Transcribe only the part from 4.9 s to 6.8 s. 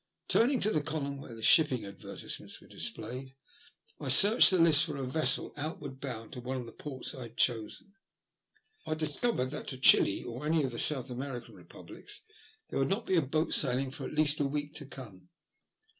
a vessel outward bound to one of the